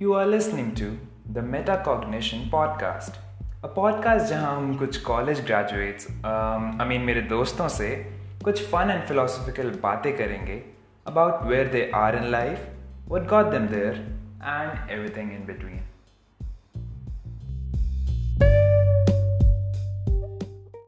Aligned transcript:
You 0.00 0.12
are 0.14 0.26
listening 0.26 0.74
to 0.74 0.88
the 1.34 1.40
Metacognition 1.40 2.42
Podcast, 2.50 3.16
a 3.64 3.68
podcast 3.78 4.28
जहां 4.28 4.56
हम 4.56 4.76
कुछ 4.78 4.96
कॉलेज 4.96 5.40
ग्रेजुएट्स 5.40 6.06
आई 6.24 6.86
मीन 6.88 7.00
मेरे 7.00 7.20
दोस्तों 7.20 7.68
से 7.68 7.88
कुछ 8.44 8.62
फन 8.68 8.90
एंड 8.90 9.02
फिलोसफिकल 9.04 9.70
बातें 9.82 10.16
करेंगे 10.16 10.62
about 11.06 11.42
where 11.42 11.68
they 11.68 11.90
are 11.94 12.16
in 12.16 12.30
life 12.30 12.68
what 13.12 13.26
got 13.32 13.50
them 13.54 13.66
there 13.74 13.96
and 14.54 14.90
everything 14.96 15.34
in 15.36 15.44
between. 15.50 15.82